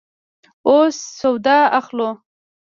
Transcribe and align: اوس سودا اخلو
اوس 0.67 0.97
سودا 1.19 1.57
اخلو 1.79 2.09